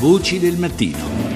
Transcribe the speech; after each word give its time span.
Voci 0.00 0.38
del 0.38 0.56
mattino. 0.56 1.29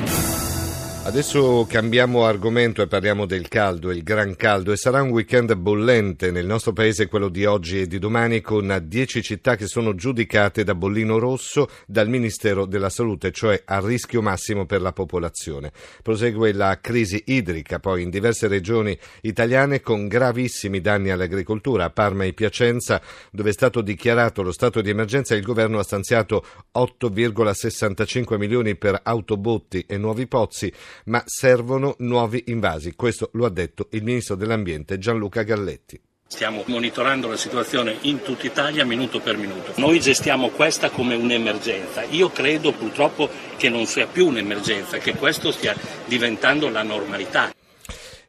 Adesso 1.06 1.66
cambiamo 1.68 2.24
argomento 2.24 2.80
e 2.80 2.86
parliamo 2.86 3.26
del 3.26 3.46
caldo, 3.46 3.92
il 3.92 4.02
gran 4.02 4.36
caldo 4.36 4.72
e 4.72 4.76
sarà 4.76 5.02
un 5.02 5.10
weekend 5.10 5.54
bollente 5.54 6.30
nel 6.30 6.46
nostro 6.46 6.72
paese 6.72 7.08
quello 7.08 7.28
di 7.28 7.44
oggi 7.44 7.82
e 7.82 7.86
di 7.86 7.98
domani 7.98 8.40
con 8.40 8.82
10 8.82 9.22
città 9.22 9.54
che 9.54 9.66
sono 9.66 9.94
giudicate 9.94 10.64
da 10.64 10.74
bollino 10.74 11.18
rosso 11.18 11.68
dal 11.86 12.08
Ministero 12.08 12.64
della 12.64 12.88
Salute, 12.88 13.32
cioè 13.32 13.62
a 13.66 13.80
rischio 13.80 14.22
massimo 14.22 14.64
per 14.64 14.80
la 14.80 14.92
popolazione. 14.92 15.72
Prosegue 16.02 16.54
la 16.54 16.78
crisi 16.80 17.22
idrica 17.26 17.78
poi 17.80 18.02
in 18.02 18.08
diverse 18.08 18.48
regioni 18.48 18.98
italiane 19.20 19.82
con 19.82 20.08
gravissimi 20.08 20.80
danni 20.80 21.10
all'agricoltura. 21.10 21.84
A 21.84 21.90
Parma 21.90 22.24
e 22.24 22.32
Piacenza, 22.32 23.00
dove 23.30 23.50
è 23.50 23.52
stato 23.52 23.82
dichiarato 23.82 24.42
lo 24.42 24.52
stato 24.52 24.80
di 24.80 24.88
emergenza, 24.88 25.34
il 25.34 25.44
governo 25.44 25.78
ha 25.78 25.84
stanziato 25.84 26.44
8,65 26.74 28.38
milioni 28.38 28.74
per 28.74 28.98
autobotti 29.02 29.84
e 29.86 29.98
nuovi 29.98 30.26
pozzi 30.26 30.72
ma 31.06 31.22
servono 31.26 31.94
nuovi 31.98 32.44
invasi. 32.46 32.94
Questo 32.94 33.30
lo 33.32 33.44
ha 33.46 33.50
detto 33.50 33.88
il 33.92 34.02
ministro 34.02 34.34
dell'Ambiente 34.34 34.98
Gianluca 34.98 35.42
Galletti. 35.42 36.00
Stiamo 36.26 36.64
monitorando 36.66 37.28
la 37.28 37.36
situazione 37.36 37.98
in 38.02 38.22
tutta 38.22 38.46
Italia 38.46 38.84
minuto 38.84 39.20
per 39.20 39.36
minuto. 39.36 39.72
Noi 39.76 40.00
gestiamo 40.00 40.48
questa 40.48 40.90
come 40.90 41.14
un'emergenza. 41.14 42.02
Io 42.04 42.30
credo 42.30 42.72
purtroppo 42.72 43.28
che 43.56 43.68
non 43.68 43.86
sia 43.86 44.06
più 44.06 44.26
un'emergenza, 44.26 44.98
che 44.98 45.14
questo 45.14 45.52
stia 45.52 45.76
diventando 46.06 46.68
la 46.70 46.82
normalità. 46.82 47.52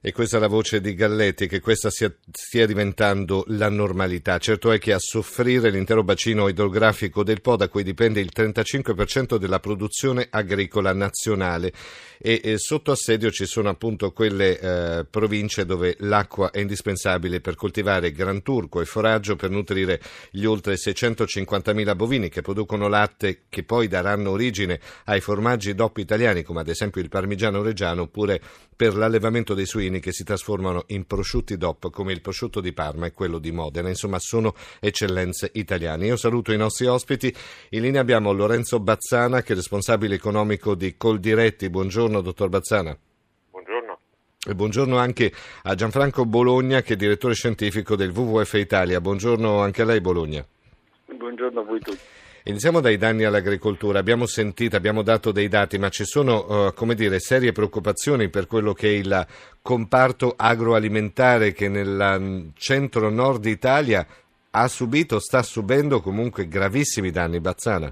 E 0.07 0.11
questa 0.11 0.37
è 0.37 0.39
la 0.39 0.45
voce 0.45 0.81
di 0.81 0.93
Galletti, 0.93 1.47
che 1.47 1.59
questa 1.59 1.89
stia, 1.89 2.13
stia, 2.31 2.67
diventando 2.67 3.43
la 3.47 3.69
normalità. 3.69 4.37
Certo 4.37 4.71
è 4.71 4.77
che 4.77 4.93
a 4.93 4.99
soffrire 4.99 5.71
l'intero 5.71 6.03
bacino 6.03 6.47
idrografico 6.47 7.23
del 7.23 7.41
Po, 7.41 7.55
da 7.55 7.69
cui 7.69 7.81
dipende 7.81 8.19
il 8.19 8.29
35% 8.31 9.37
della 9.37 9.59
produzione 9.59 10.27
agricola 10.29 10.93
nazionale. 10.93 11.73
E, 12.19 12.39
e 12.43 12.59
sotto 12.59 12.91
assedio 12.91 13.31
ci 13.31 13.47
sono 13.47 13.69
appunto 13.69 14.11
quelle 14.11 14.59
eh, 14.59 15.05
province 15.05 15.65
dove 15.65 15.95
l'acqua 16.01 16.51
è 16.51 16.59
indispensabile 16.59 17.41
per 17.41 17.55
coltivare 17.55 18.11
gran 18.11 18.43
turco 18.43 18.81
e 18.81 18.85
foraggio 18.85 19.35
per 19.35 19.49
nutrire 19.49 19.99
gli 20.29 20.45
oltre 20.45 20.75
650.000 20.75 21.95
bovini 21.95 22.29
che 22.29 22.43
producono 22.43 22.87
latte 22.87 23.45
che 23.49 23.63
poi 23.63 23.87
daranno 23.87 24.29
origine 24.29 24.79
ai 25.05 25.19
formaggi 25.19 25.73
DOP 25.73 25.97
italiani, 25.97 26.43
come 26.43 26.61
ad 26.61 26.69
esempio 26.69 27.01
il 27.01 27.09
parmigiano 27.09 27.63
reggiano, 27.63 28.03
oppure 28.03 28.39
per 28.75 28.95
l'allevamento 28.95 29.53
dei 29.53 29.65
suini 29.65 29.94
proteine 29.95 29.99
che 29.99 30.11
si 30.11 30.23
trasformano 30.23 30.83
in 30.87 31.05
prosciutti 31.05 31.57
DOP 31.57 31.89
come 31.89 32.11
il 32.11 32.21
prosciutto 32.21 32.61
di 32.61 32.73
Parma 32.73 33.05
e 33.05 33.11
quello 33.11 33.39
di 33.39 33.51
Modena. 33.51 33.89
Insomma, 33.89 34.19
sono 34.19 34.53
eccellenze 34.79 35.51
italiane. 35.53 36.07
Io 36.07 36.17
saluto 36.17 36.51
i 36.51 36.57
nostri 36.57 36.85
ospiti. 36.85 37.33
In 37.69 37.81
linea 37.81 38.01
abbiamo 38.01 38.31
Lorenzo 38.31 38.79
Bazzana, 38.79 39.41
che 39.41 39.53
è 39.53 39.55
responsabile 39.55 40.15
economico 40.15 40.75
di 40.75 40.95
Coldiretti. 40.97 41.69
Buongiorno, 41.69 42.21
dottor 42.21 42.49
Bazzana. 42.49 42.97
Buongiorno. 43.51 43.99
E 44.47 44.55
buongiorno 44.55 44.97
anche 44.97 45.31
a 45.63 45.75
Gianfranco 45.75 46.25
Bologna, 46.25 46.81
che 46.81 46.93
è 46.93 46.97
direttore 46.97 47.33
scientifico 47.33 47.95
del 47.95 48.11
WWF 48.11 48.53
Italia. 48.53 49.01
Buongiorno 49.01 49.59
anche 49.59 49.81
a 49.81 49.85
lei, 49.85 50.01
Bologna. 50.01 50.45
Buongiorno 51.05 51.59
a 51.59 51.63
voi 51.63 51.79
tutti. 51.79 51.99
Iniziamo 52.47 52.79
dai 52.79 52.97
danni 52.97 53.23
all'agricoltura. 53.23 53.97
Abbiamo 53.97 54.27
sentito, 54.27 54.75
abbiamo 54.75 55.01
dato 55.01 55.31
dei 55.31 55.47
dati, 55.47 55.79
ma 55.79 55.89
ci 55.89 56.05
sono, 56.05 56.71
come 56.75 56.93
dire, 56.93 57.17
serie 57.19 57.51
preoccupazioni 57.51 58.29
per 58.29 58.45
quello 58.45 58.71
che 58.73 58.87
è 58.87 58.91
il 58.91 59.25
comparto 59.63 60.35
agroalimentare 60.37 61.53
che 61.53 61.69
nel 61.69 62.17
mm, 62.19 62.49
centro-nord 62.55 63.45
Italia 63.45 64.05
ha 64.51 64.67
subito, 64.67 65.17
sta 65.17 65.41
subendo 65.41 66.01
comunque 66.01 66.47
gravissimi 66.47 67.09
danni. 67.09 67.39
Bazzana. 67.39 67.91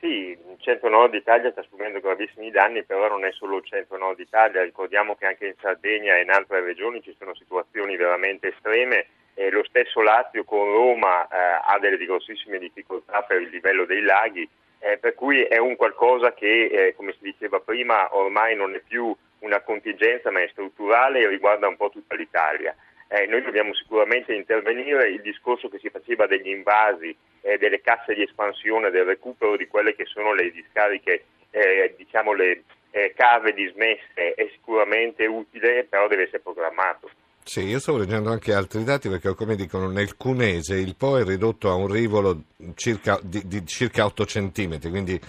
Sì, 0.00 0.30
il 0.30 0.56
centro-nord 0.58 1.14
Italia 1.14 1.52
sta 1.52 1.64
subendo 1.70 2.00
gravissimi 2.00 2.50
danni, 2.50 2.82
però 2.82 3.06
non 3.06 3.24
è 3.24 3.30
solo 3.30 3.58
il 3.58 3.64
centro-nord 3.64 4.18
Italia. 4.18 4.64
Ricordiamo 4.64 5.14
che 5.14 5.26
anche 5.26 5.46
in 5.46 5.54
Sardegna 5.60 6.16
e 6.16 6.22
in 6.22 6.30
altre 6.30 6.62
regioni 6.62 7.00
ci 7.00 7.14
sono 7.16 7.32
situazioni 7.36 7.94
veramente 7.96 8.48
estreme 8.48 9.06
eh, 9.34 9.50
lo 9.50 9.64
stesso 9.64 10.02
Lazio 10.02 10.44
con 10.44 10.64
Roma 10.64 11.24
eh, 11.24 11.60
ha 11.64 11.78
delle 11.78 11.96
grossissime 12.04 12.58
difficoltà 12.58 13.22
per 13.22 13.40
il 13.40 13.48
livello 13.48 13.84
dei 13.84 14.02
laghi, 14.02 14.48
eh, 14.78 14.98
per 14.98 15.14
cui 15.14 15.42
è 15.42 15.58
un 15.58 15.76
qualcosa 15.76 16.34
che, 16.34 16.64
eh, 16.66 16.94
come 16.94 17.12
si 17.12 17.18
diceva 17.22 17.60
prima, 17.60 18.14
ormai 18.14 18.54
non 18.56 18.74
è 18.74 18.80
più 18.80 19.14
una 19.40 19.60
contingenza 19.60 20.30
ma 20.30 20.40
è 20.40 20.48
strutturale 20.48 21.20
e 21.20 21.28
riguarda 21.28 21.66
un 21.66 21.76
po' 21.76 21.90
tutta 21.90 22.14
l'Italia. 22.14 22.74
Eh, 23.08 23.26
noi 23.26 23.42
dobbiamo 23.42 23.74
sicuramente 23.74 24.34
intervenire, 24.34 25.08
il 25.08 25.20
discorso 25.20 25.68
che 25.68 25.78
si 25.78 25.90
faceva 25.90 26.26
degli 26.26 26.48
invasi, 26.48 27.14
eh, 27.42 27.58
delle 27.58 27.80
casse 27.80 28.14
di 28.14 28.22
espansione, 28.22 28.90
del 28.90 29.04
recupero 29.04 29.56
di 29.56 29.66
quelle 29.66 29.94
che 29.94 30.04
sono 30.06 30.32
le 30.34 30.50
discariche, 30.50 31.24
diciamo 31.96 32.32
le 32.32 32.62
cave 33.14 33.52
dismesse 33.52 34.32
è 34.34 34.48
sicuramente 34.52 35.26
utile, 35.26 35.84
però 35.84 36.08
deve 36.08 36.22
essere 36.22 36.40
programmato. 36.40 37.10
Sì, 37.44 37.64
io 37.64 37.80
stavo 37.80 37.98
leggendo 37.98 38.30
anche 38.30 38.54
altri 38.54 38.84
dati 38.84 39.08
perché, 39.08 39.34
come 39.34 39.56
dicono, 39.56 39.88
nel 39.88 40.16
Cunese 40.16 40.76
il 40.76 40.94
Po 40.96 41.18
è 41.18 41.24
ridotto 41.24 41.70
a 41.70 41.74
un 41.74 41.90
rivolo 41.90 42.42
circa, 42.74 43.18
di, 43.22 43.42
di 43.46 43.66
circa 43.66 44.04
8 44.04 44.24
centimetri, 44.24 44.90
quindi 44.90 45.20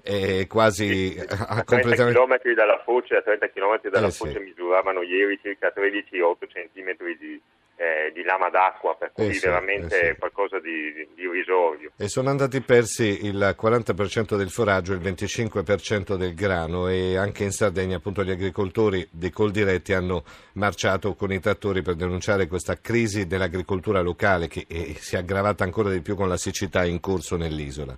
è 0.00 0.46
quasi 0.46 1.10
sì, 1.10 1.18
a, 1.18 1.46
a 1.48 1.62
30 1.64 2.12
km 2.12 2.54
dalla 2.54 2.80
foce, 2.84 3.16
a 3.16 3.22
30 3.22 3.48
km 3.48 3.90
dalla 3.90 4.06
eh, 4.06 4.12
foce 4.12 4.32
sì. 4.34 4.38
misuravano 4.38 5.02
ieri 5.02 5.38
circa 5.42 5.72
13-8 5.74 6.48
centimetri 6.48 7.18
di, 7.18 7.40
eh, 7.76 8.10
di 8.12 8.22
lama 8.22 8.48
d'acqua, 8.48 8.96
per 8.96 9.12
cui 9.12 9.28
eh 9.28 9.32
sì, 9.34 9.46
veramente 9.46 10.00
eh 10.00 10.12
sì. 10.12 10.18
qualcosa 10.18 10.58
di, 10.58 10.92
di, 11.14 11.22
irrisorio. 11.22 11.92
E 11.96 12.08
sono 12.08 12.30
andati 12.30 12.60
persi 12.62 13.26
il 13.26 13.54
40% 13.58 14.36
del 14.36 14.50
foraggio 14.50 14.92
e 14.92 14.96
il 14.96 15.02
25% 15.02 16.14
del 16.16 16.34
grano 16.34 16.88
e 16.88 17.16
anche 17.16 17.44
in 17.44 17.52
Sardegna 17.52 17.96
appunto 17.96 18.24
gli 18.24 18.30
agricoltori 18.30 19.06
dei 19.10 19.30
Coldiretti 19.30 19.92
hanno 19.92 20.24
marciato 20.54 21.14
con 21.14 21.32
i 21.32 21.40
trattori 21.40 21.82
per 21.82 21.94
denunciare 21.94 22.46
questa 22.46 22.80
crisi 22.80 23.26
dell'agricoltura 23.26 24.00
locale 24.00 24.48
che 24.48 24.64
eh, 24.68 24.94
si 24.98 25.16
è 25.16 25.18
aggravata 25.18 25.64
ancora 25.64 25.90
di 25.90 26.00
più 26.00 26.16
con 26.16 26.28
la 26.28 26.36
siccità 26.36 26.84
in 26.84 26.98
corso 27.00 27.36
nell'isola. 27.36 27.96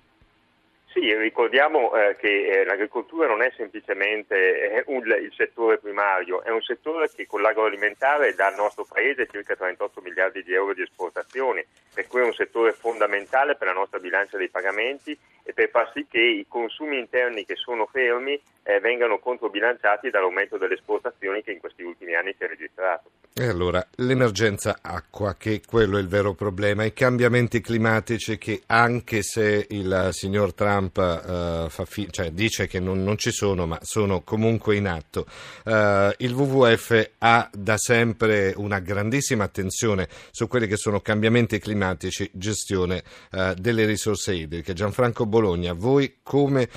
Sì, 0.99 1.15
ricordiamo 1.15 1.95
eh, 1.95 2.17
che 2.17 2.49
eh, 2.49 2.65
l'agricoltura 2.65 3.25
non 3.25 3.41
è 3.41 3.53
semplicemente 3.55 4.35
eh, 4.69 4.83
un, 4.87 4.97
il 5.05 5.31
settore 5.33 5.77
primario, 5.77 6.43
è 6.43 6.49
un 6.49 6.61
settore 6.61 7.09
che 7.09 7.25
con 7.25 7.41
l'agroalimentare 7.41 8.35
dà 8.35 8.47
al 8.47 8.55
nostro 8.55 8.83
paese 8.83 9.25
circa 9.31 9.55
38 9.55 10.01
miliardi 10.01 10.43
di 10.43 10.53
euro 10.53 10.73
di 10.73 10.81
esportazioni, 10.81 11.63
per 11.93 12.05
cui 12.07 12.19
è 12.19 12.25
un 12.25 12.33
settore 12.33 12.73
fondamentale 12.73 13.55
per 13.55 13.67
la 13.67 13.73
nostra 13.73 13.99
bilancia 13.99 14.35
dei 14.35 14.49
pagamenti 14.49 15.17
e 15.41 15.53
per 15.53 15.69
far 15.69 15.89
sì 15.93 16.05
che 16.05 16.19
i 16.19 16.45
consumi 16.49 16.99
interni 16.99 17.45
che 17.45 17.55
sono 17.55 17.85
fermi 17.85 18.37
eh, 18.63 18.81
vengano 18.81 19.19
controbilanciati 19.19 20.09
dall'aumento 20.09 20.57
delle 20.57 20.73
esportazioni 20.73 21.41
che 21.43 21.51
in 21.51 21.59
questi 21.59 21.81
ultimi 21.81 22.13
anni 22.13 22.35
si 22.37 22.43
è 22.43 22.47
registrato. 22.47 23.09
E 23.39 23.47
allora 23.47 23.87
l'emergenza 23.95 24.79
acqua, 24.81 25.35
che 25.37 25.61
quello 25.65 25.97
è 25.97 26.01
il 26.01 26.09
vero 26.09 26.33
problema, 26.33 26.83
i 26.83 26.91
cambiamenti 26.91 27.61
climatici 27.61 28.37
che 28.37 28.63
anche 28.65 29.23
se 29.23 29.65
il 29.69 30.09
signor 30.11 30.53
Trump 30.53 30.97
uh, 30.97 31.85
fi- 31.85 32.11
cioè, 32.11 32.31
dice 32.31 32.67
che 32.67 32.81
non, 32.81 33.01
non, 33.01 33.17
ci 33.17 33.31
sono, 33.31 33.65
ma 33.65 33.79
sono 33.81 34.23
comunque 34.23 34.75
in 34.75 34.89
atto, 34.89 35.25
uh, 35.63 36.11
il 36.17 36.33
WWF 36.33 37.11
ha 37.19 37.49
da 37.53 37.77
sempre 37.77 38.53
una 38.57 38.79
grandissima 38.79 39.45
attenzione 39.45 40.09
su 40.31 40.49
quelli 40.49 40.67
che 40.67 40.75
sono 40.75 40.99
cambiamenti 40.99 41.59
climatici, 41.59 42.29
gestione 42.33 43.03
uh, 43.31 43.53
delle 43.53 43.85
risorse 43.85 44.33
idriche. 44.33 44.73
Gianfranco 44.73 45.25
Bologna, 45.25 45.71
voi 45.71 46.17
come 46.23 46.67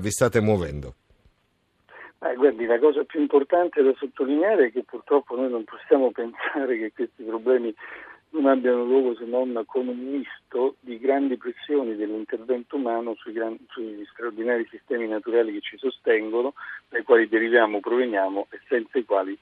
vi 0.00 0.10
state 0.10 0.40
muovendo? 0.40 0.94
Eh, 2.20 2.34
guardi, 2.34 2.66
la 2.66 2.80
cosa 2.80 3.04
più 3.04 3.20
importante 3.20 3.80
da 3.80 3.94
sottolineare 3.96 4.66
è 4.66 4.72
che 4.72 4.82
purtroppo 4.82 5.36
noi 5.36 5.50
non 5.50 5.64
possiamo 5.64 6.10
pensare 6.12 6.76
che 6.76 6.92
questi 6.92 7.22
problemi 7.22 7.72
non 8.30 8.46
abbiano 8.46 8.84
luogo 8.84 9.14
se 9.14 9.24
non 9.24 9.62
con 9.66 9.86
un 9.88 9.98
misto 9.98 10.74
di 10.80 10.98
grandi 10.98 11.36
pressioni 11.36 11.96
dell'intervento 11.96 12.76
umano 12.76 13.14
sui, 13.14 13.32
gran, 13.32 13.56
sugli 13.68 14.04
straordinari 14.10 14.66
sistemi 14.68 15.06
naturali 15.06 15.52
che 15.52 15.60
ci 15.60 15.78
sostengono, 15.78 16.54
dai 16.88 17.04
quali 17.04 17.28
deriviamo, 17.28 17.80
proveniamo 17.80 18.48
e 18.50 18.60
senza 18.68 18.98
i 18.98 19.04
quali 19.04 19.38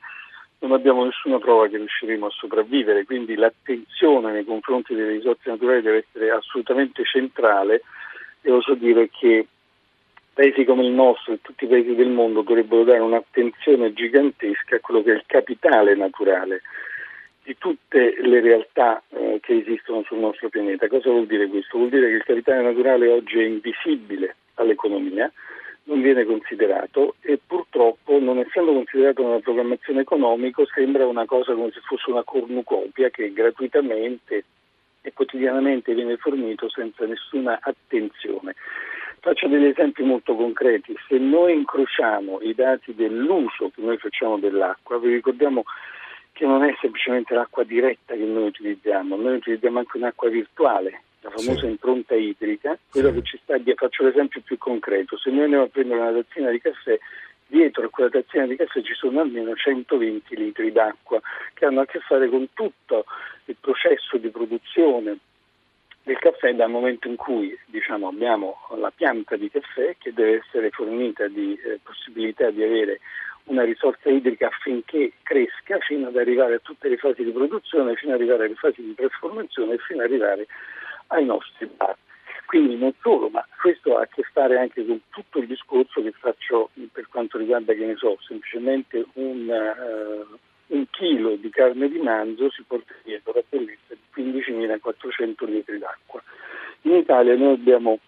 non 0.58 0.72
abbiamo 0.72 1.04
nessuna 1.04 1.38
prova 1.38 1.68
che 1.68 1.78
riusciremo 1.78 2.26
a 2.26 2.30
sopravvivere. 2.30 3.04
Quindi 3.04 3.34
l'attenzione 3.34 4.32
nei 4.32 4.44
confronti 4.44 4.94
delle 4.94 5.12
risorse 5.12 5.48
naturali 5.50 5.82
deve 5.82 6.04
essere 6.06 6.30
assolutamente 6.30 7.04
centrale 7.04 7.82
e 8.42 8.52
oso 8.52 8.74
dire 8.74 9.08
che 9.08 9.48
paesi 10.36 10.66
come 10.66 10.84
il 10.84 10.92
nostro 10.92 11.32
e 11.32 11.38
tutti 11.40 11.64
i 11.64 11.66
paesi 11.66 11.94
del 11.94 12.10
mondo 12.10 12.42
dovrebbero 12.42 12.84
dare 12.84 12.98
un'attenzione 12.98 13.94
gigantesca 13.94 14.76
a 14.76 14.80
quello 14.80 15.02
che 15.02 15.12
è 15.12 15.14
il 15.14 15.24
capitale 15.24 15.94
naturale 15.94 16.60
di 17.42 17.56
tutte 17.56 18.16
le 18.20 18.40
realtà 18.42 19.02
eh, 19.08 19.38
che 19.40 19.56
esistono 19.56 20.02
sul 20.02 20.18
nostro 20.18 20.50
pianeta. 20.50 20.88
Cosa 20.88 21.08
vuol 21.08 21.24
dire 21.26 21.46
questo? 21.46 21.78
Vuol 21.78 21.88
dire 21.88 22.08
che 22.08 22.16
il 22.16 22.24
capitale 22.24 22.60
naturale 22.60 23.08
oggi 23.08 23.38
è 23.38 23.44
invisibile 23.44 24.36
all'economia, 24.56 25.32
non 25.84 26.02
viene 26.02 26.26
considerato 26.26 27.14
e 27.22 27.40
purtroppo 27.44 28.18
non 28.18 28.38
essendo 28.38 28.74
considerato 28.74 29.22
nella 29.22 29.38
programmazione 29.38 30.02
economica 30.02 30.62
sembra 30.66 31.06
una 31.06 31.24
cosa 31.24 31.54
come 31.54 31.70
se 31.70 31.80
fosse 31.80 32.10
una 32.10 32.24
cornucopia 32.24 33.08
che 33.08 33.32
gratuitamente 33.32 34.44
e 35.00 35.12
quotidianamente 35.14 35.94
viene 35.94 36.18
fornito 36.18 36.68
senza 36.68 37.06
nessuna 37.06 37.58
attenzione. 37.62 38.54
Faccio 39.26 39.48
degli 39.48 39.64
esempi 39.64 40.04
molto 40.04 40.36
concreti. 40.36 40.94
Se 41.08 41.18
noi 41.18 41.52
incrociamo 41.52 42.38
i 42.42 42.54
dati 42.54 42.94
dell'uso 42.94 43.72
che 43.74 43.80
noi 43.80 43.98
facciamo 43.98 44.38
dell'acqua, 44.38 45.00
vi 45.00 45.14
ricordiamo 45.14 45.64
che 46.30 46.46
non 46.46 46.62
è 46.62 46.72
semplicemente 46.80 47.34
l'acqua 47.34 47.64
diretta 47.64 48.14
che 48.14 48.22
noi 48.22 48.46
utilizziamo, 48.46 49.16
noi 49.16 49.34
utilizziamo 49.38 49.80
anche 49.80 49.96
un'acqua 49.96 50.28
virtuale, 50.28 51.02
la 51.22 51.30
famosa 51.30 51.58
sì. 51.58 51.66
impronta 51.66 52.14
idrica, 52.14 52.78
quella 52.88 53.08
sì. 53.08 53.14
che 53.16 53.22
ci 53.22 53.40
sta 53.42 53.58
dietro. 53.58 53.88
Faccio 53.88 54.04
l'esempio 54.04 54.42
più 54.42 54.58
concreto. 54.58 55.18
Se 55.18 55.28
noi 55.30 55.42
andiamo 55.42 55.64
a 55.64 55.68
prendere 55.70 55.98
una 55.98 56.12
tazzina 56.12 56.50
di 56.50 56.60
caffè, 56.60 56.96
dietro 57.48 57.86
a 57.86 57.90
quella 57.90 58.10
tazzina 58.10 58.46
di 58.46 58.54
caffè 58.54 58.80
ci 58.82 58.94
sono 58.94 59.22
almeno 59.22 59.56
120 59.56 60.36
litri 60.36 60.70
d'acqua 60.70 61.20
che 61.52 61.64
hanno 61.64 61.80
a 61.80 61.84
che 61.84 61.98
fare 61.98 62.28
con 62.28 62.46
tutto 62.52 63.06
il 63.46 63.56
processo 63.60 64.18
di 64.18 64.28
produzione 64.28 65.18
del 66.46 66.54
caffè 66.54 66.54
dal 66.54 66.70
momento 66.70 67.08
in 67.08 67.16
cui 67.16 67.58
diciamo, 67.66 68.08
abbiamo 68.08 68.58
la 68.76 68.92
pianta 68.94 69.36
di 69.36 69.50
caffè 69.50 69.96
che 69.98 70.12
deve 70.12 70.42
essere 70.44 70.70
fornita 70.70 71.26
di 71.26 71.54
eh, 71.54 71.80
possibilità 71.82 72.50
di 72.50 72.62
avere 72.62 73.00
una 73.44 73.62
risorsa 73.62 74.08
idrica 74.10 74.48
affinché 74.48 75.12
cresca 75.22 75.78
fino 75.80 76.08
ad 76.08 76.16
arrivare 76.16 76.54
a 76.54 76.60
tutte 76.60 76.88
le 76.88 76.96
fasi 76.96 77.24
di 77.24 77.30
produzione, 77.30 77.94
fino 77.94 78.12
ad 78.12 78.20
arrivare 78.20 78.46
alle 78.46 78.54
fasi 78.54 78.82
di 78.82 78.94
trasformazione 78.94 79.74
e 79.74 79.78
fino 79.78 80.02
ad 80.02 80.10
arrivare 80.10 80.46
ai 81.08 81.24
nostri 81.24 81.66
bar. 81.66 81.96
Quindi 82.46 82.76
non 82.76 82.92
solo, 83.00 83.28
ma 83.28 83.44
questo 83.60 83.96
ha 83.96 84.02
a 84.02 84.06
che 84.06 84.22
fare 84.32 84.58
anche 84.58 84.84
con 84.86 85.00
tutto 85.10 85.38
il 85.38 85.48
discorso 85.48 86.00
che 86.00 86.12
faccio 86.12 86.70
per 86.92 87.08
quanto 87.08 87.38
riguarda, 87.38 87.72
che 87.72 87.84
ne 87.84 87.96
so, 87.96 88.16
semplicemente 88.20 89.04
un, 89.14 89.48
uh, 89.48 90.38
un 90.68 90.86
chilo 90.90 91.36
di 91.36 91.50
carne 91.50 91.88
di 91.88 91.98
manzo 91.98 92.50
si 92.50 92.62
porta 92.66 92.94
dietro 93.04 93.32
la 93.34 93.42
bellezza 93.48 93.94
di 93.94 94.22
15.400 94.22 95.46
litri 95.48 95.78
d'acqua. 95.78 96.22
In 96.82 96.94
Italia 96.94 97.36
noi 97.36 97.54
abbiamo 97.54 97.98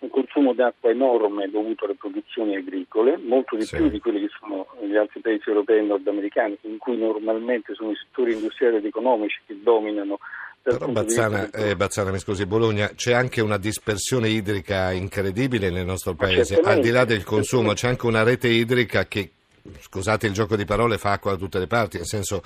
un 0.00 0.08
consumo 0.08 0.54
d'acqua 0.54 0.90
enorme 0.90 1.50
dovuto 1.50 1.84
alle 1.84 1.94
produzioni 1.94 2.56
agricole, 2.56 3.18
molto 3.18 3.56
di 3.56 3.64
sì. 3.64 3.76
più 3.76 3.88
di 3.88 3.98
quelli 3.98 4.20
che 4.20 4.30
sono 4.38 4.66
gli 4.82 4.96
altri 4.96 5.20
paesi 5.20 5.42
europei 5.46 5.78
e 5.78 5.82
nordamericani, 5.82 6.58
in 6.62 6.78
cui 6.78 6.96
normalmente 6.96 7.74
sono 7.74 7.90
i 7.90 7.96
settori 7.96 8.32
industriali 8.32 8.76
ed 8.76 8.86
economici 8.86 9.40
che 9.46 9.58
dominano. 9.62 10.18
Però 10.62 10.86
Bazzana, 10.88 11.50
eh, 11.50 11.76
Bazzana, 11.76 12.10
mi 12.10 12.18
scusi, 12.18 12.46
Bologna, 12.46 12.88
c'è 12.94 13.12
anche 13.12 13.40
una 13.40 13.58
dispersione 13.58 14.28
idrica 14.28 14.90
incredibile 14.92 15.70
nel 15.70 15.86
nostro 15.86 16.14
paese, 16.14 16.60
al 16.60 16.80
di 16.80 16.90
là 16.90 17.04
del 17.04 17.24
consumo 17.24 17.72
c'è 17.72 17.88
anche 17.88 18.06
una 18.06 18.22
rete 18.22 18.48
idrica 18.48 19.06
che 19.06 19.30
scusate 19.80 20.26
il 20.26 20.32
gioco 20.32 20.56
di 20.56 20.64
parole, 20.64 20.98
fa 20.98 21.12
acqua 21.12 21.32
da 21.32 21.36
tutte 21.36 21.58
le 21.58 21.66
parti, 21.66 21.96
nel 21.96 22.06
senso 22.06 22.42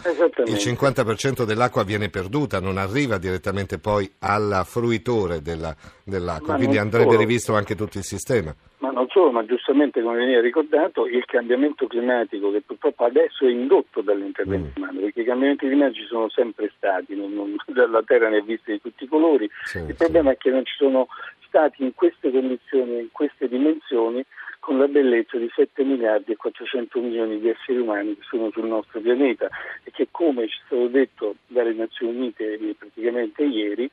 il 0.47 0.55
50% 0.55 1.45
dell'acqua 1.45 1.85
viene 1.85 2.09
perduta, 2.09 2.61
non 2.61 2.77
arriva 2.77 3.19
direttamente 3.19 3.79
poi 3.79 4.11
al 4.21 4.63
fruitore 4.65 5.41
della, 5.43 5.75
dell'acqua, 6.03 6.57
quindi 6.57 6.79
andrebbe 6.79 7.11
solo. 7.11 7.19
rivisto 7.19 7.55
anche 7.55 7.75
tutto 7.75 7.99
il 7.99 8.05
sistema. 8.05 8.55
Ma 8.79 8.91
non 8.91 9.07
solo, 9.09 9.31
ma 9.31 9.45
giustamente 9.47 10.03
come 10.03 10.17
veniva 10.17 10.41
ricordato, 10.41 11.07
il 11.07 11.25
cambiamento 11.25 11.87
climatico 11.87 12.51
che 12.51 12.61
purtroppo 12.61 13.05
adesso 13.05 13.47
è 13.47 13.51
indotto 13.51 14.03
dall'intervento 14.03 14.79
mm. 14.79 14.83
umano, 14.83 15.01
perché 15.01 15.23
i 15.23 15.25
cambiamenti 15.25 15.67
climatici 15.67 16.05
sono 16.07 16.29
sempre 16.29 16.71
stati, 16.77 17.17
non, 17.17 17.33
non, 17.33 17.57
la 17.91 18.03
Terra 18.05 18.29
ne 18.29 18.39
ha 18.39 18.43
viste 18.43 18.73
di 18.73 18.81
tutti 18.81 19.05
i 19.05 19.09
colori, 19.09 19.49
sì, 19.65 19.79
il 19.79 19.87
sì. 19.87 19.95
problema 19.95 20.33
è 20.33 20.37
che 20.37 20.51
non 20.51 20.65
ci 20.67 20.75
sono 20.77 21.07
stati 21.47 21.83
in 21.85 21.95
queste 21.95 22.31
condizioni, 22.31 22.99
in 22.99 23.09
queste 23.13 23.49
dimensioni, 23.49 24.25
con 24.65 24.79
la 24.79 24.89
bellezza 24.89 25.37
di 25.37 25.51
7 25.55 25.85
miliardi 25.85 26.33
e 26.33 26.37
400 26.37 26.99
milioni 26.99 27.39
di 27.39 27.51
esseri 27.51 27.77
umani 27.77 28.17
che 28.17 28.23
sono 28.23 28.51
sul 28.51 28.67
nostro 28.67 28.99
pianeta 28.99 29.51
e 29.83 29.91
che 29.91 30.09
come 30.11 30.49
ci 30.49 30.57
è 30.59 30.63
stato 30.65 30.87
detto 30.89 31.35
dalle 31.47 31.75
Nazioni 31.75 32.17
Unite 32.17 32.75
praticamente 32.79 33.43
ieri 33.45 33.91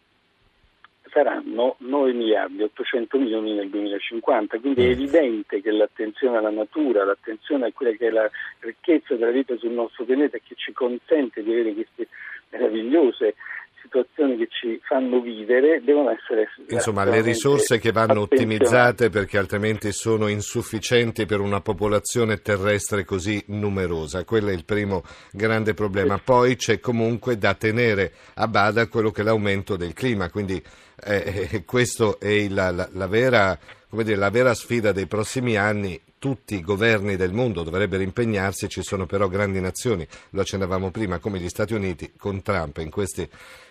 saranno 1.09 1.75
9 1.79 2.13
miliardi 2.13 2.61
e 2.61 2.63
800 2.63 3.17
milioni 3.17 3.53
nel 3.53 3.69
2050, 3.69 4.59
quindi 4.59 4.85
è 4.85 4.87
mm. 4.87 4.91
evidente 4.91 5.61
che 5.61 5.71
l'attenzione 5.71 6.37
alla 6.37 6.49
natura, 6.49 7.03
l'attenzione 7.03 7.65
a 7.65 7.71
quella 7.73 7.91
che 7.97 8.07
è 8.07 8.09
la 8.09 8.31
ricchezza 8.59 9.15
della 9.15 9.31
vita 9.31 9.57
sul 9.57 9.71
nostro 9.71 10.05
pianeta 10.05 10.37
che 10.37 10.55
ci 10.55 10.71
consente 10.71 11.43
di 11.43 11.51
avere 11.51 11.73
queste 11.73 12.07
meravigliose 12.49 13.35
situazioni 13.81 14.37
che 14.37 14.47
ci 14.49 14.79
fanno 14.83 15.21
vivere 15.21 15.81
devono 15.83 16.09
essere... 16.11 16.47
Insomma, 16.69 17.03
le 17.03 17.21
risorse 17.21 17.79
che 17.79 17.91
vanno 17.91 18.21
ottimizzate 18.21 19.09
perché 19.09 19.37
altrimenti 19.37 19.91
sono 19.91 20.27
insufficienti 20.27 21.25
per 21.25 21.39
una 21.39 21.61
popolazione 21.61 22.41
terrestre 22.41 23.03
così 23.03 23.43
numerosa. 23.47 24.23
Quello 24.23 24.49
è 24.49 24.53
il 24.53 24.65
primo 24.65 25.03
grande 25.31 25.73
problema. 25.73 26.19
Poi 26.23 26.55
c'è 26.55 26.79
comunque 26.79 27.37
da 27.37 27.53
tenere 27.53 28.13
a 28.35 28.47
bada 28.47 28.87
quello 28.87 29.11
che 29.11 29.21
è 29.21 29.23
l'aumento 29.23 29.75
del 29.75 29.93
clima, 29.93 30.29
quindi 30.29 30.61
eh, 31.03 31.49
eh 31.51 31.65
questa 31.65 32.17
è 32.19 32.47
la, 32.49 32.71
la, 32.71 32.87
la 32.91 33.07
vera 33.07 33.57
dire, 33.89 34.15
la 34.15 34.29
vera 34.29 34.53
sfida 34.53 34.91
dei 34.91 35.07
prossimi 35.07 35.57
anni. 35.57 35.99
Tutti 36.21 36.53
i 36.53 36.61
governi 36.61 37.15
del 37.15 37.33
mondo 37.33 37.63
dovrebbero 37.63 38.03
impegnarsi, 38.03 38.67
ci 38.67 38.83
sono 38.83 39.07
però 39.07 39.27
grandi 39.27 39.59
nazioni, 39.59 40.05
lo 40.33 40.41
accennavamo 40.41 40.91
prima, 40.91 41.17
come 41.17 41.39
gli 41.39 41.49
Stati 41.49 41.73
Uniti, 41.73 42.11
con 42.15 42.43
Trump 42.43 42.77
in 42.77 42.91
questi, 42.91 43.27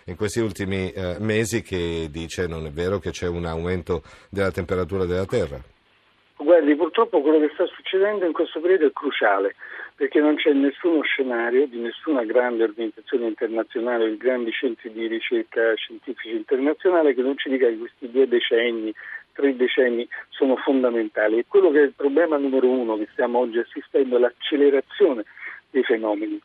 in 0.07 0.17
questi 0.17 0.41
ultimi 0.41 0.91
eh, 0.91 1.15
mesi 1.19 1.61
che 1.61 2.09
dice 2.11 2.47
non 2.47 2.65
è 2.65 2.69
vero 2.69 2.99
che 2.99 3.11
c'è 3.11 3.29
un 3.29 3.45
aumento 3.45 4.03
della 4.29 4.51
temperatura 4.51 5.05
della 5.05 5.23
Terra. 5.23 5.61
Guardi, 6.35 6.75
purtroppo 6.75 7.21
quello 7.21 7.39
che 7.39 7.51
sta 7.53 7.65
succedendo 7.67 8.25
in 8.25 8.33
questo 8.33 8.59
periodo 8.59 8.87
è 8.87 8.91
cruciale 8.91 9.55
perché 9.95 10.19
non 10.19 10.35
c'è 10.35 10.51
nessuno 10.51 11.03
scenario 11.03 11.67
di 11.67 11.77
nessuna 11.77 12.25
grande 12.25 12.63
organizzazione 12.63 13.27
internazionale, 13.27 14.09
di 14.09 14.17
grandi 14.17 14.51
centri 14.51 14.91
di 14.91 15.07
ricerca 15.07 15.73
scientifici 15.75 16.35
internazionale 16.35 17.13
che 17.13 17.21
non 17.21 17.37
ci 17.37 17.49
dica 17.49 17.67
che 17.67 17.77
questi 17.77 18.09
due 18.09 18.27
decenni 18.27 18.93
tre 19.41 19.55
decenni 19.55 20.07
sono 20.29 20.55
fondamentali 20.55 21.39
e 21.39 21.45
quello 21.47 21.71
che 21.71 21.79
è 21.79 21.83
il 21.83 21.93
problema 21.95 22.37
numero 22.37 22.69
uno 22.69 22.95
che 22.95 23.07
stiamo 23.11 23.39
oggi 23.39 23.57
assistendo 23.57 24.17
è 24.17 24.19
l'accelerazione 24.19 25.25
dei 25.71 25.83
fenomeni. 25.83 26.39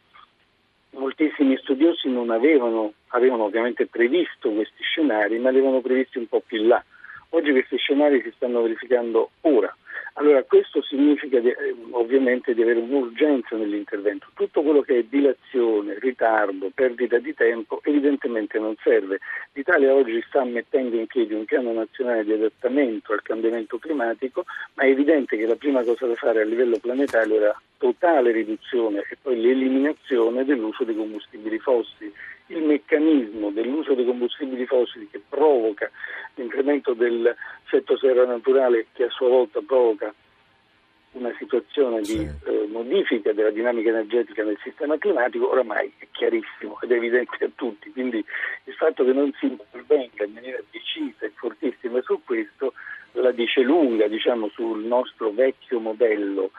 Moltissimi 0.92 1.58
studiosi 1.58 2.08
non 2.08 2.30
avevano, 2.30 2.94
avevano 3.08 3.44
ovviamente 3.44 3.86
previsto 3.86 4.50
questi 4.50 4.82
scenari, 4.82 5.38
ma 5.38 5.50
li 5.50 5.58
avevano 5.58 5.82
previsti 5.82 6.16
un 6.16 6.26
po' 6.26 6.42
più 6.44 6.58
in 6.58 6.68
là. 6.68 6.82
Oggi 7.30 7.50
questi 7.50 7.76
scenari 7.76 8.22
si 8.22 8.32
stanno 8.34 8.62
verificando 8.62 9.30
ora. 9.42 9.74
Allora 10.18 10.42
questo 10.44 10.80
significa 10.82 11.40
di, 11.40 11.48
eh, 11.48 11.74
ovviamente 11.90 12.54
di 12.54 12.62
avere 12.62 12.78
un'urgenza 12.78 13.54
nell'intervento. 13.54 14.28
Tutto 14.34 14.62
quello 14.62 14.80
che 14.80 14.98
è 14.98 15.02
dilazione, 15.02 15.98
ritardo, 15.98 16.70
perdita 16.74 17.18
di 17.18 17.34
tempo 17.34 17.80
evidentemente 17.84 18.58
non 18.58 18.74
serve. 18.82 19.20
L'Italia 19.52 19.92
oggi 19.92 20.22
sta 20.26 20.42
mettendo 20.44 20.96
in 20.96 21.06
piedi 21.06 21.34
un 21.34 21.44
piano 21.44 21.70
nazionale 21.72 22.24
di 22.24 22.32
adattamento 22.32 23.12
al 23.12 23.20
cambiamento 23.20 23.78
climatico, 23.78 24.46
ma 24.74 24.84
è 24.84 24.88
evidente 24.88 25.36
che 25.36 25.44
la 25.44 25.56
prima 25.56 25.84
cosa 25.84 26.06
da 26.06 26.14
fare 26.14 26.40
a 26.40 26.44
livello 26.44 26.78
planetario 26.78 27.36
è 27.36 27.40
la 27.40 27.60
totale 27.76 28.32
riduzione 28.32 29.04
e 29.10 29.18
poi 29.20 29.38
l'eliminazione 29.38 30.46
dell'uso 30.46 30.84
dei 30.84 30.96
combustibili 30.96 31.58
fossili. 31.58 32.10
Il 32.48 32.62
meccanismo 32.62 33.50
dell'uso 33.50 33.94
dei 33.94 34.04
combustibili 34.04 34.66
fossili 34.66 35.08
che 35.10 35.20
provoca 35.28 35.90
l'incremento 36.34 36.94
dell'effetto 36.94 37.96
serra 37.98 38.24
naturale 38.24 38.86
che 38.92 39.04
a 39.04 39.10
sua 39.10 39.28
volta 39.28 39.60
provoca 39.66 40.14
una 41.12 41.34
situazione 41.38 42.00
di 42.00 42.04
sì. 42.04 42.30
eh, 42.44 42.66
modifica 42.70 43.32
della 43.32 43.50
dinamica 43.50 43.88
energetica 43.88 44.44
nel 44.44 44.58
sistema 44.62 44.98
climatico 44.98 45.50
oramai 45.50 45.92
è 45.98 46.06
chiarissimo 46.12 46.78
ed 46.82 46.92
è 46.92 46.96
evidente 46.96 47.44
a 47.44 47.50
tutti, 47.54 47.90
quindi 47.90 48.24
il 48.64 48.74
fatto 48.74 49.04
che 49.04 49.12
non 49.12 49.32
si 49.38 49.46
intervenga 49.46 50.24
in 50.24 50.32
maniera 50.32 50.62
decisa 50.70 51.24
e 51.24 51.32
fortissima 51.34 52.00
su 52.02 52.20
questo 52.24 52.74
la 53.12 53.32
dice 53.32 53.62
lunga 53.62 54.08
diciamo, 54.08 54.48
sul 54.50 54.84
nostro 54.84 55.30
vecchio 55.30 55.80
modello 55.80 56.50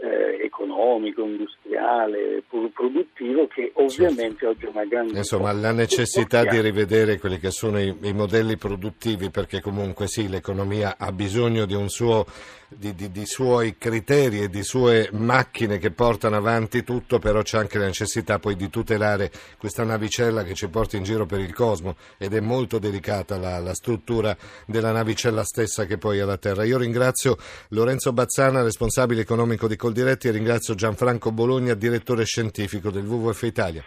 eh, 0.00 0.44
economico, 0.44 1.22
industriale, 1.22 2.42
produttivo 2.72 3.48
che 3.48 3.72
ovviamente 3.74 4.38
certo. 4.38 4.48
oggi 4.48 4.64
è 4.66 4.68
una 4.68 4.84
grande... 4.84 5.18
Insomma, 5.18 5.52
la 5.52 5.72
necessità 5.72 6.44
di 6.44 6.60
rivedere 6.60 7.18
quelli 7.18 7.38
che 7.38 7.50
sono 7.50 7.80
i, 7.80 7.94
i, 8.02 8.12
modelli 8.12 8.56
produttivi 8.56 9.30
perché 9.30 9.60
comunque 9.60 10.06
sì, 10.06 10.28
l'economia 10.28 10.96
ha 10.98 11.10
bisogno 11.12 11.66
di 11.66 11.74
un 11.74 11.88
suo 11.88 12.24
di, 12.68 12.94
di, 12.94 13.10
di, 13.10 13.24
suoi 13.24 13.76
criteri 13.78 14.42
e 14.42 14.50
di 14.50 14.62
sue 14.62 15.08
macchine 15.12 15.78
che 15.78 15.90
portano 15.90 16.36
avanti 16.36 16.84
tutto, 16.84 17.18
però 17.18 17.40
c'è 17.40 17.56
anche 17.56 17.78
la 17.78 17.86
necessità 17.86 18.38
poi 18.38 18.56
di 18.56 18.68
tutelare 18.68 19.30
questa 19.56 19.84
navicella 19.84 20.42
che 20.42 20.52
ci 20.52 20.68
porta 20.68 20.96
in 20.98 21.02
giro 21.02 21.24
per 21.24 21.40
il 21.40 21.54
cosmo 21.54 21.96
ed 22.18 22.34
è 22.34 22.40
molto 22.40 22.78
delicata 22.78 23.38
la, 23.38 23.58
la 23.58 23.72
struttura 23.72 24.36
della 24.66 24.92
navicella 24.92 25.44
stessa 25.44 25.86
che 25.86 25.96
poi 25.96 26.18
è 26.18 26.24
la 26.24 26.36
Terra. 26.36 26.64
Io 26.64 26.76
ringrazio 26.76 27.38
Lorenzo 27.68 28.12
Bazzana, 28.12 28.62
responsabile 28.62 29.22
economico 29.22 29.66
di 29.66 29.76
Coldiretti 29.88 30.28
e 30.28 30.32
ringrazio 30.32 30.74
Gianfranco 30.74 31.32
Bologna, 31.32 31.72
direttore 31.72 32.26
scientifico 32.26 32.90
del 32.90 33.06
WWF 33.06 33.40
Italia. 33.44 33.82